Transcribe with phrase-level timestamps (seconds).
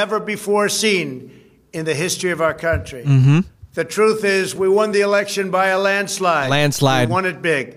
[0.00, 1.30] never before seen
[1.74, 3.04] in the history of our country.
[3.04, 3.40] Mm-hmm.
[3.74, 6.48] The truth is, we won the election by a landslide.
[6.48, 7.08] Landslide.
[7.08, 7.76] We won it big.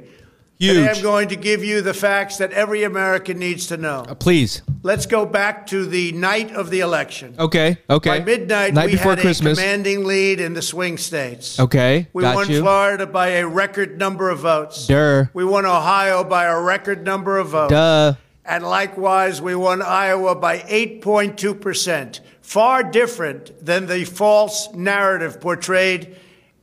[0.58, 0.76] Huge.
[0.76, 4.06] Today I'm going to give you the facts that every American needs to know.
[4.08, 4.62] Uh, Please.
[4.84, 7.36] Let's go back to the night of the election.
[7.38, 7.78] Okay.
[7.90, 8.20] Okay.
[8.20, 9.58] By midnight, Night we before had Christmas.
[9.58, 11.60] a commanding lead in the swing states.
[11.60, 12.08] Okay.
[12.14, 12.62] We won you.
[12.62, 14.88] Florida by a record number of votes.
[14.88, 15.30] Durr.
[15.34, 17.72] We won Ohio by a record number of votes.
[17.72, 18.14] Duh.
[18.46, 26.18] And likewise, we won Iowa by 8.2%, far different than the false narrative portrayed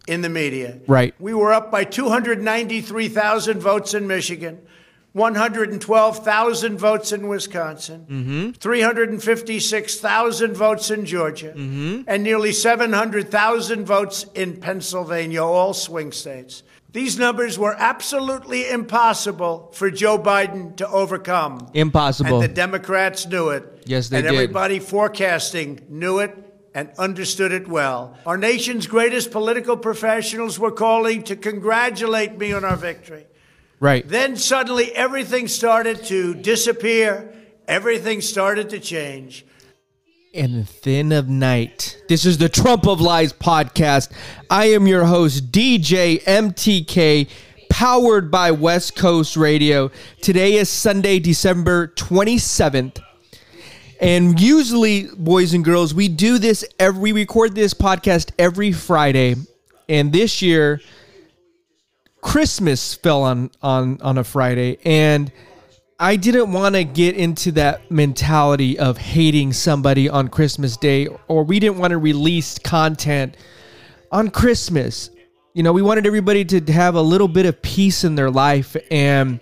[0.06, 0.78] in the media.
[0.86, 1.14] Right.
[1.18, 4.60] We were up by 293,000 votes in Michigan,
[5.12, 8.50] 112,000 votes in Wisconsin, mm-hmm.
[8.52, 12.02] 356,000 votes in Georgia, mm-hmm.
[12.06, 16.62] and nearly 700,000 votes in Pennsylvania, all swing states.
[16.92, 21.70] These numbers were absolutely impossible for Joe Biden to overcome.
[21.72, 22.40] Impossible.
[22.40, 23.84] And the Democrats knew it.
[23.86, 24.34] Yes, they and did.
[24.34, 26.36] everybody forecasting knew it
[26.74, 28.16] and understood it well.
[28.26, 33.26] Our nation's greatest political professionals were calling to congratulate me on our victory.
[33.78, 34.06] Right.
[34.06, 37.34] Then suddenly everything started to disappear,
[37.66, 39.46] everything started to change.
[40.32, 42.00] In the thin of night.
[42.08, 44.12] This is the Trump of Lies podcast.
[44.48, 47.28] I am your host, DJ MTK,
[47.68, 49.90] powered by West Coast Radio.
[50.20, 53.00] Today is Sunday, December 27th.
[54.00, 59.34] And usually, boys and girls, we do this every, we record this podcast every Friday.
[59.88, 60.80] And this year,
[62.20, 65.32] Christmas fell on on on a Friday and
[66.02, 71.44] I didn't want to get into that mentality of hating somebody on Christmas Day or
[71.44, 73.36] we didn't want to release content
[74.10, 75.10] on Christmas.
[75.52, 78.74] You know, we wanted everybody to have a little bit of peace in their life
[78.90, 79.40] and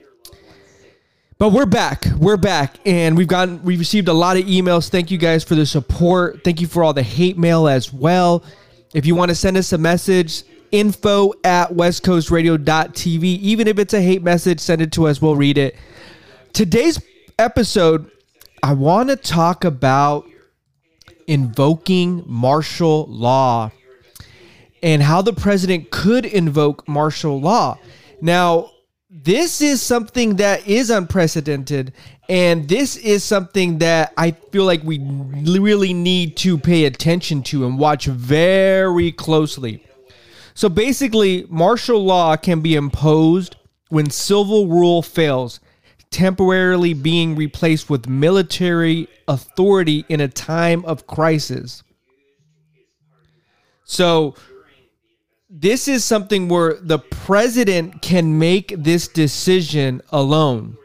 [1.39, 2.05] but we're back.
[2.19, 4.89] We're back and we've gotten we've received a lot of emails.
[4.89, 6.42] Thank you guys for the support.
[6.42, 8.42] Thank you for all the hate mail as well.
[8.92, 10.42] If you want to send us a message,
[10.73, 13.23] info at westcoastradio.tv.
[13.23, 15.23] Even if it's a hate message, send it to us.
[15.23, 15.77] We'll read it.
[16.53, 17.01] Today's
[17.39, 18.11] episode,
[18.63, 20.29] I want to talk about
[21.27, 23.70] invoking martial law
[24.83, 27.79] and how the president could invoke martial law.
[28.20, 28.70] Now,
[29.11, 31.92] this is something that is unprecedented,
[32.29, 37.67] and this is something that I feel like we really need to pay attention to
[37.67, 39.86] and watch very closely.
[40.55, 43.57] So basically, martial law can be imposed
[43.89, 45.61] when civil rule fails,
[46.11, 51.83] temporarily being replaced with military authority in a time of crisis.
[53.85, 54.35] So,
[55.51, 60.77] this is something where the president can make this decision alone.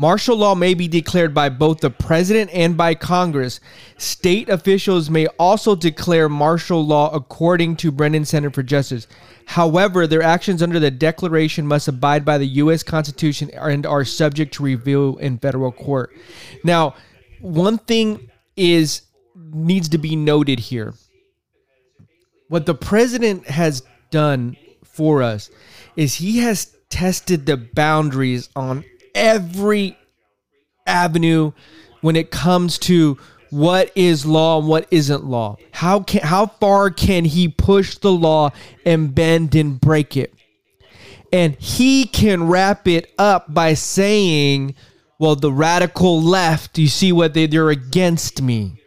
[0.00, 3.58] Martial law may be declared by both the president and by Congress.
[3.96, 9.08] State officials may also declare martial law according to Brennan Center for Justice.
[9.46, 12.84] However, their actions under the declaration must abide by the U.S.
[12.84, 16.14] Constitution and are subject to review in federal court.
[16.62, 16.94] Now,
[17.40, 19.02] one thing is
[19.34, 20.94] needs to be noted here.
[22.46, 25.50] What the president has done for us
[25.96, 28.84] is he has tested the boundaries on
[29.14, 29.96] every
[30.86, 31.52] avenue
[32.00, 33.18] when it comes to
[33.50, 35.56] what is law and what isn't law.
[35.72, 38.50] How can how far can he push the law
[38.84, 40.34] and bend and break it?
[41.32, 44.74] And he can wrap it up by saying,
[45.18, 48.80] well, the radical left, you see what they, they're against me.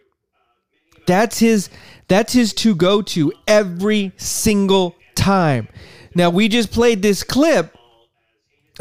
[1.06, 1.70] That's his
[2.08, 5.68] that's his to go to every single time.
[6.14, 7.76] Now we just played this clip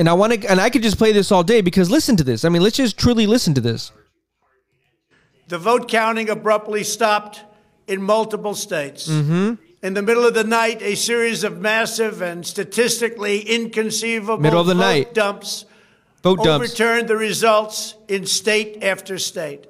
[0.01, 2.25] and I want to and I could just play this all day because listen to
[2.25, 2.45] this.
[2.45, 3.93] I mean, let's just truly listen to this.
[5.49, 7.43] The vote counting abruptly stopped
[7.87, 9.09] in multiple states.
[9.09, 9.55] Mm-hmm.
[9.83, 14.67] In the middle of the night, a series of massive and statistically inconceivable Middle of
[14.67, 15.13] the night.
[15.13, 15.67] dumps
[16.23, 16.71] Vote dumps.
[16.71, 19.67] overturned the results in state after state.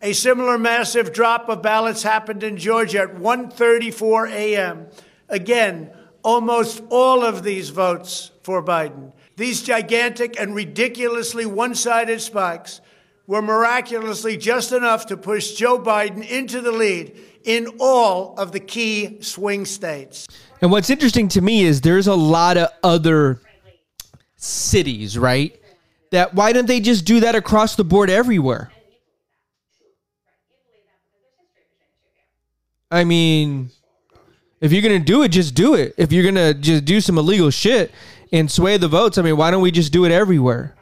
[0.02, 4.86] A similar massive drop of ballots happened in Georgia at 1:34 a.m.
[5.28, 5.90] Again,
[6.22, 9.12] almost all of these votes for Biden.
[9.36, 12.80] These gigantic and ridiculously one-sided spikes
[13.26, 18.60] were miraculously just enough to push Joe Biden into the lead in all of the
[18.60, 20.28] key swing states.
[20.60, 23.40] And what's interesting to me is there's a lot of other
[24.36, 25.58] cities, right?
[26.14, 28.70] That why don't they just do that across the board everywhere?
[32.88, 33.70] I mean,
[34.60, 35.92] if you're gonna do it, just do it.
[35.98, 37.90] If you're gonna just do some illegal shit
[38.30, 40.76] and sway the votes, I mean, why don't we just do it everywhere?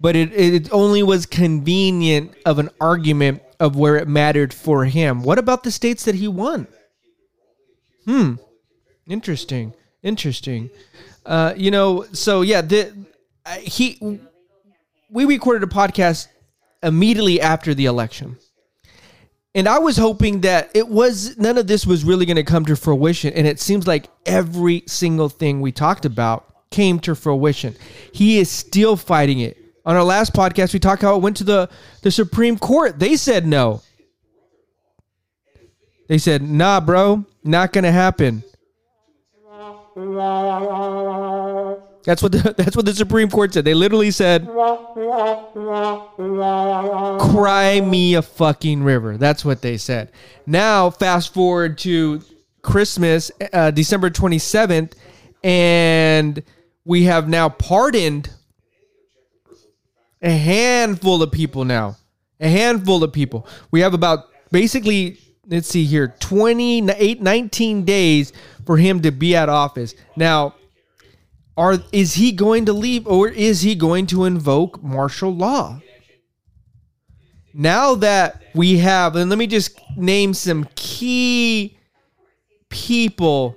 [0.00, 5.22] But it it only was convenient of an argument of where it mattered for him.
[5.22, 6.68] What about the states that he won?
[8.06, 8.36] Hmm.
[9.06, 9.74] Interesting.
[10.02, 10.70] Interesting.
[11.26, 12.94] Uh, you know, so yeah, the
[13.46, 14.20] uh, he
[15.10, 16.28] we recorded a podcast
[16.82, 18.36] immediately after the election.
[19.54, 22.64] And I was hoping that it was none of this was really going to come
[22.66, 27.74] to fruition and it seems like every single thing we talked about came to fruition.
[28.12, 29.56] He is still fighting it.
[29.84, 31.68] On our last podcast we talked how it went to the
[32.02, 32.98] the Supreme Court.
[32.98, 33.82] They said no.
[36.06, 38.42] They said, "Nah, bro, not going to happen."
[42.10, 43.64] That's what the, that's what the Supreme Court said.
[43.64, 44.44] They literally said,
[47.20, 50.10] "Cry me a fucking river." That's what they said.
[50.44, 52.20] Now, fast forward to
[52.62, 54.96] Christmas, uh, December twenty seventh,
[55.44, 56.42] and
[56.84, 58.28] we have now pardoned
[60.20, 61.64] a handful of people.
[61.64, 61.96] Now,
[62.40, 63.46] a handful of people.
[63.70, 68.32] We have about basically let's see here 28 19 days
[68.66, 70.54] for him to be at office now
[71.60, 75.78] are is he going to leave or is he going to invoke martial law?
[77.52, 81.76] Now that we have and let me just name some key
[82.70, 83.56] people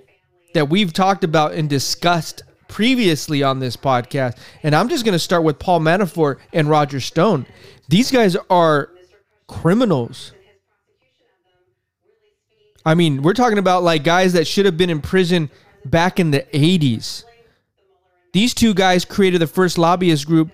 [0.54, 4.38] that we've talked about and discussed previously on this podcast.
[4.64, 7.46] And i'm just going to start with paul manafort and roger stone.
[7.88, 8.90] These guys are
[9.48, 10.34] criminals.
[12.86, 15.50] I mean, we're talking about like guys that should have been in prison
[15.86, 17.24] back in the 80s.
[18.34, 20.52] These two guys created the first lobbyist group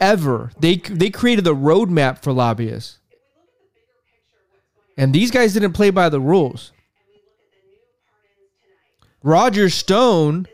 [0.00, 0.50] ever.
[0.58, 2.98] They they created the roadmap for lobbyists.
[4.96, 6.72] And these guys didn't play by the rules.
[9.22, 10.46] Roger Stone,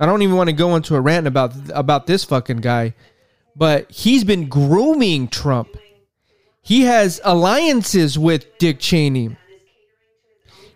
[0.00, 2.94] I don't even want to go into a rant about about this fucking guy,
[3.54, 5.76] but he's been grooming Trump.
[6.62, 9.36] He has alliances with Dick Cheney.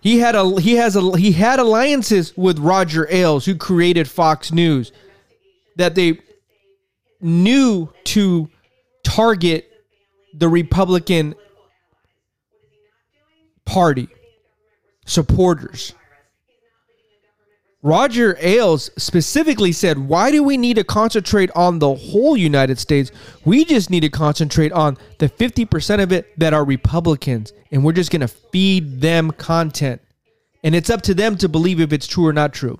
[0.00, 4.50] He had a he has a he had alliances with Roger Ailes, who created Fox
[4.50, 4.92] News,
[5.76, 6.18] that they
[7.20, 8.48] knew to
[9.04, 9.70] target
[10.34, 11.34] the Republican
[13.66, 14.08] Party
[15.04, 15.94] supporters.
[17.82, 23.10] Roger Ailes specifically said, Why do we need to concentrate on the whole United States?
[23.44, 27.92] We just need to concentrate on the 50% of it that are Republicans, and we're
[27.92, 30.02] just going to feed them content.
[30.62, 32.78] And it's up to them to believe if it's true or not true.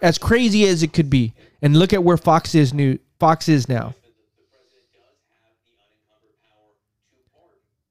[0.00, 1.34] As crazy as it could be.
[1.60, 3.94] And look at where Fox is new Fox is now.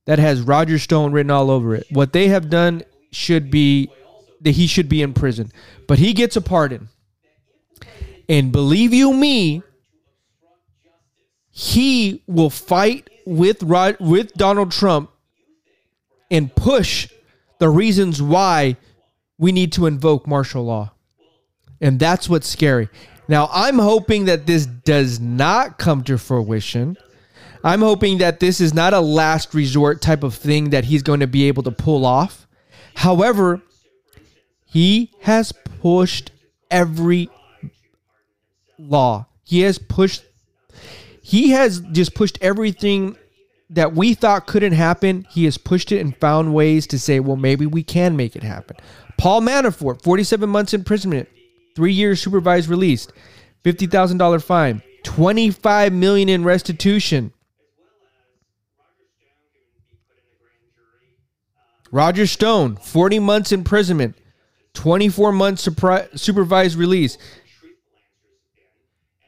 [0.06, 1.88] That has Roger Stone written all over it.
[1.92, 3.90] What they have done should be
[4.44, 5.52] that he should be in prison.
[5.88, 6.90] But he gets a pardon.
[8.30, 9.64] And believe you me,
[11.50, 15.12] he will fight with Rod, with Donald Trump
[16.32, 17.10] and push
[17.60, 18.78] the reasons why
[19.38, 20.92] we need to invoke martial law.
[21.80, 22.90] And that's what's scary.
[23.28, 26.98] Now, I'm hoping that this does not come to fruition.
[27.64, 31.22] I'm hoping that this is not a last resort type of thing that he's going
[31.22, 32.48] to be able to pull off.
[32.96, 33.62] However,
[34.74, 36.32] he has pushed
[36.72, 37.30] every
[38.80, 39.28] law.
[39.44, 40.26] He has pushed
[41.22, 43.16] he has just pushed everything
[43.70, 45.28] that we thought couldn't happen.
[45.30, 48.42] He has pushed it and found ways to say, well, maybe we can make it
[48.42, 48.76] happen.
[49.20, 51.30] Paul Manafort, 47 months imprisonment,
[51.76, 53.08] three years supervised release,
[53.64, 57.32] $50,000 fine, 25 million in restitution.
[61.92, 64.18] Roger Stone, 40 months imprisonment,
[64.74, 65.68] 24 months
[66.16, 67.18] supervised release.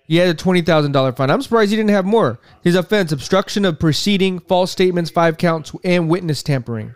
[0.07, 1.31] He had a twenty thousand dollar fine.
[1.31, 2.39] I'm surprised he didn't have more.
[2.63, 6.93] His offense: obstruction of proceeding, false statements, five counts, and witness tampering.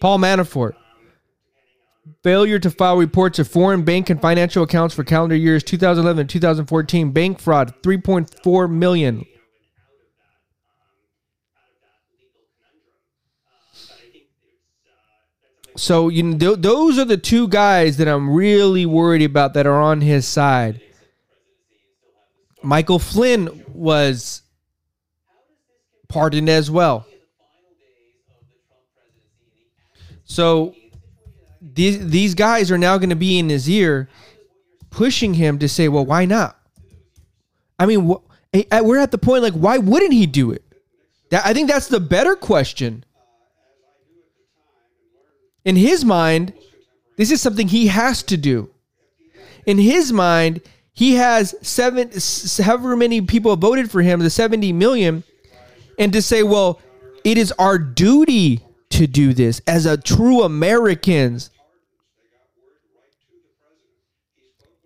[0.00, 0.72] Paul Manafort.
[2.22, 6.30] Failure to file reports of foreign bank and financial accounts for calendar years 2011 and
[6.30, 7.10] 2014.
[7.10, 9.24] Bank fraud, 3.4 million.
[15.76, 19.66] So you know, th- those are the two guys that I'm really worried about that
[19.66, 20.80] are on his side.
[22.62, 24.42] Michael Flynn was
[26.08, 27.06] pardoned as well.
[30.24, 30.74] So
[31.60, 34.08] these these guys are now going to be in his ear,
[34.90, 36.58] pushing him to say, "Well, why not?"
[37.78, 38.22] I mean, wh-
[38.82, 40.64] we're at the point like, why wouldn't he do it?
[41.30, 43.04] That, I think that's the better question.
[45.66, 46.52] In his mind,
[47.16, 48.70] this is something he has to do.
[49.66, 52.12] In his mind, he has seven,
[52.64, 55.24] however many people voted for him, the 70 million,
[55.98, 56.80] and to say, well,
[57.24, 61.50] it is our duty to do this as a true Americans.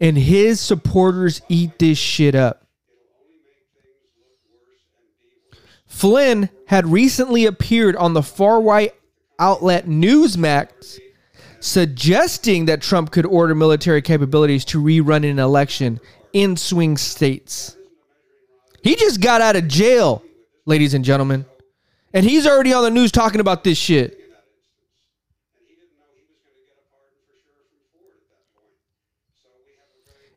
[0.00, 2.66] And his supporters eat this shit up.
[5.86, 8.94] Flynn had recently appeared on the far right
[9.40, 11.00] outlet Newsmax,
[11.58, 15.98] suggesting that Trump could order military capabilities to rerun an election
[16.32, 17.76] in swing states.
[18.82, 20.22] He just got out of jail,
[20.66, 21.44] ladies and gentlemen.
[22.14, 24.20] And he's already on the news talking about this shit.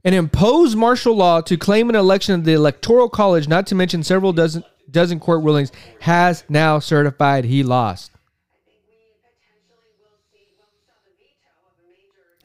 [0.04, 4.04] and impose martial law to claim an election of the Electoral College, not to mention
[4.04, 8.12] several dozen dozen court rulings, has now certified he lost.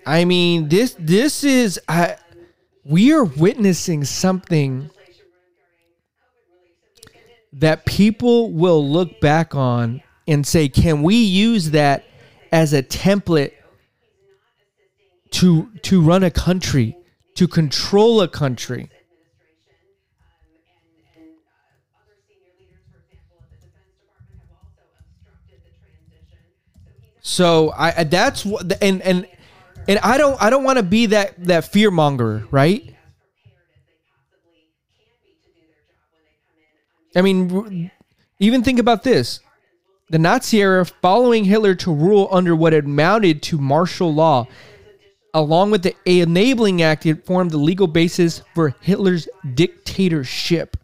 [0.09, 2.17] I mean, this this is I,
[2.83, 4.89] we are witnessing something
[7.53, 12.07] that people will look back on and say, "Can we use that
[12.51, 13.53] as a template
[15.33, 16.97] to to run a country,
[17.35, 18.89] to control a country?"
[27.21, 29.27] So I that's what and and
[29.89, 32.95] and I don't I don't want to be that that fear monger, right?
[37.17, 37.91] I mean,
[38.39, 39.41] even think about this:
[40.11, 44.47] the Nazi era, following Hitler to rule under what had mounted to martial law,
[45.33, 50.77] along with the Enabling Act, it formed the legal basis for Hitler's dictatorship.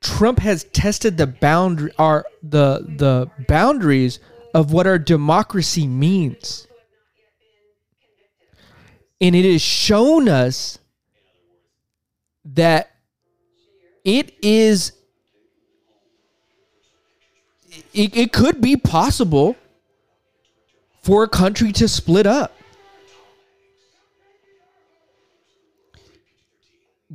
[0.00, 4.20] Trump has tested the boundary our the the boundaries
[4.54, 6.68] of what our democracy means.
[9.20, 10.78] And it has shown us
[12.44, 12.92] that
[14.04, 14.92] it is
[17.92, 19.56] it, it could be possible
[21.02, 22.52] for a country to split up.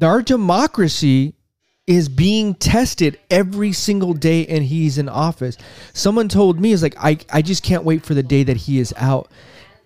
[0.02, 1.36] Our democracy
[1.90, 5.58] is being tested every single day and he's in office.
[5.92, 8.78] Someone told me is like I I just can't wait for the day that he
[8.78, 9.32] is out.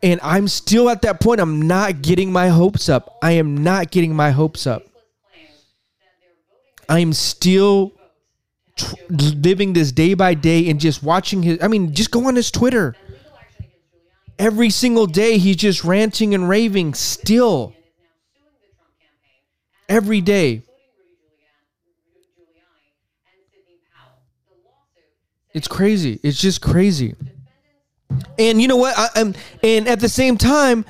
[0.03, 3.17] And I'm still at that point I'm not getting my hopes up.
[3.23, 4.83] I am not getting my hopes up.
[6.89, 7.93] I'm still
[8.75, 12.35] tr- living this day by day and just watching his I mean just go on
[12.35, 12.97] his Twitter.
[14.37, 17.73] Every single day he's just ranting and raving still.
[19.87, 20.63] Every day.
[25.53, 26.19] It's crazy.
[26.23, 27.15] It's just crazy.
[28.37, 28.97] And you know what?
[28.97, 30.85] I, am and at the same time,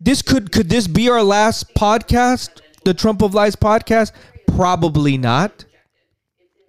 [0.00, 4.12] this could could this be our last podcast, the Trump of Lies podcast?
[4.56, 5.64] Probably not.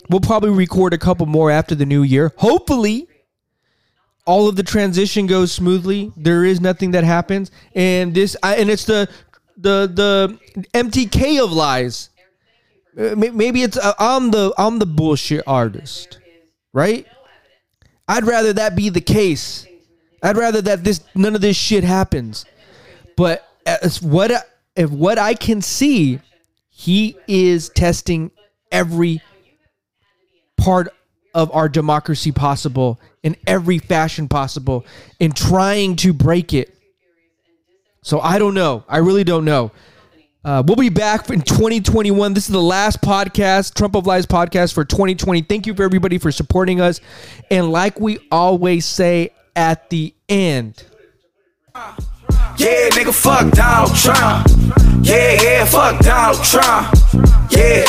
[0.10, 2.34] We'll probably record a couple more after the new year.
[2.38, 3.08] Hopefully,
[4.26, 6.12] all of the transition goes smoothly.
[6.18, 9.10] There is nothing that happens, and this I, and it's the
[9.58, 10.38] the the
[10.74, 12.10] MTK of lies.
[12.98, 16.20] Uh, Maybe it's uh, I'm the I'm the bullshit artist,
[16.74, 17.08] right?
[18.12, 19.66] I'd rather that be the case.
[20.22, 22.44] I'd rather that this none of this shit happens.
[23.16, 24.32] But as what
[24.76, 26.20] if what I can see,
[26.70, 28.32] he is testing
[28.70, 29.22] every
[30.58, 30.90] part
[31.34, 34.86] of our democracy possible in every fashion possible
[35.22, 36.76] in trying to break it.
[38.04, 38.84] So I don't know.
[38.90, 39.72] I really don't know.
[40.44, 42.34] Uh, we'll be back in 2021.
[42.34, 45.44] This is the last podcast, Trump of Lies podcast for 2020.
[45.44, 47.00] Thank you for everybody for supporting us.
[47.52, 50.84] And like we always say at the end,
[52.58, 54.48] Yeah, nigga, fuck Donald Trump.
[55.06, 56.96] Yeah, yeah, fuck Donald Trump.
[57.52, 57.86] Yeah,